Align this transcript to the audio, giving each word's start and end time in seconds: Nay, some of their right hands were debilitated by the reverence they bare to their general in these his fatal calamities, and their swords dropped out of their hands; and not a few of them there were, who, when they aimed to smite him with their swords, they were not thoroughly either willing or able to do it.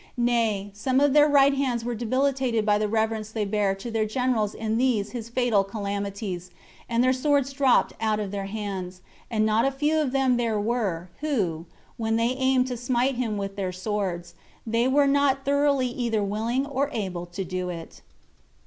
Nay, 0.17 0.71
some 0.73 0.99
of 0.99 1.13
their 1.13 1.27
right 1.27 1.53
hands 1.53 1.85
were 1.85 1.93
debilitated 1.93 2.65
by 2.65 2.79
the 2.79 2.87
reverence 2.87 3.29
they 3.29 3.45
bare 3.45 3.75
to 3.75 3.91
their 3.91 4.07
general 4.07 4.49
in 4.49 4.79
these 4.79 5.11
his 5.11 5.29
fatal 5.29 5.63
calamities, 5.63 6.49
and 6.89 7.03
their 7.03 7.13
swords 7.13 7.53
dropped 7.53 7.93
out 8.01 8.19
of 8.19 8.31
their 8.31 8.47
hands; 8.47 9.01
and 9.29 9.45
not 9.45 9.63
a 9.63 9.69
few 9.69 9.99
of 10.01 10.11
them 10.11 10.37
there 10.37 10.59
were, 10.59 11.09
who, 11.19 11.67
when 11.97 12.15
they 12.15 12.29
aimed 12.31 12.65
to 12.65 12.77
smite 12.77 13.17
him 13.17 13.37
with 13.37 13.55
their 13.55 13.71
swords, 13.71 14.33
they 14.65 14.87
were 14.87 15.05
not 15.05 15.45
thoroughly 15.45 15.89
either 15.89 16.23
willing 16.23 16.65
or 16.65 16.89
able 16.91 17.27
to 17.27 17.43
do 17.45 17.69
it. 17.69 18.01